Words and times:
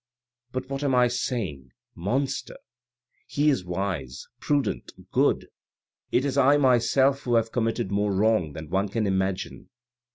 "But 0.53 0.67
what 0.67 0.83
am 0.83 0.95
I 0.95 1.07
saying? 1.09 1.73
Monster? 1.93 2.57
He 3.27 3.51
is 3.51 3.63
wise, 3.63 4.25
prudent, 4.39 4.91
good. 5.11 5.49
It 6.11 6.25
is 6.25 6.39
I 6.39 6.57
myself 6.57 7.21
who 7.21 7.35
have 7.35 7.51
committed 7.51 7.91
more 7.91 8.11
wrong 8.11 8.53
than 8.53 8.71
one 8.71 8.89
can 8.89 9.05
imagine." 9.05 9.69